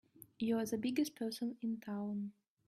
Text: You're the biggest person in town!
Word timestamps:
You're 0.39 0.65
the 0.65 0.79
biggest 0.79 1.13
person 1.13 1.57
in 1.61 1.79
town! 1.79 2.31